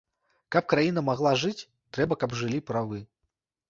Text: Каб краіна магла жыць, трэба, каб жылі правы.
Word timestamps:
Каб 0.55 0.63
краіна 0.73 1.05
магла 1.11 1.35
жыць, 1.43 1.67
трэба, 1.93 2.13
каб 2.25 2.37
жылі 2.45 2.67
правы. 2.75 3.09